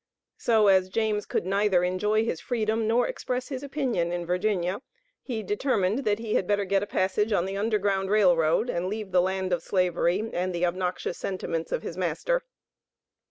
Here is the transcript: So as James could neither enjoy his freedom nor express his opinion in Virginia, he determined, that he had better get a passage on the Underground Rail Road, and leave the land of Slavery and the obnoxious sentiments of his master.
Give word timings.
So 0.39 0.65
as 0.65 0.89
James 0.89 1.27
could 1.27 1.45
neither 1.45 1.83
enjoy 1.83 2.25
his 2.25 2.41
freedom 2.41 2.87
nor 2.87 3.05
express 3.07 3.49
his 3.49 3.61
opinion 3.61 4.11
in 4.11 4.25
Virginia, 4.25 4.81
he 5.21 5.43
determined, 5.43 6.05
that 6.05 6.17
he 6.17 6.33
had 6.33 6.47
better 6.47 6.65
get 6.65 6.81
a 6.81 6.87
passage 6.87 7.31
on 7.31 7.45
the 7.45 7.55
Underground 7.57 8.09
Rail 8.09 8.35
Road, 8.35 8.67
and 8.67 8.87
leave 8.87 9.11
the 9.11 9.21
land 9.21 9.53
of 9.53 9.61
Slavery 9.61 10.27
and 10.33 10.55
the 10.55 10.65
obnoxious 10.65 11.19
sentiments 11.19 11.71
of 11.71 11.83
his 11.83 11.97
master. 11.97 12.41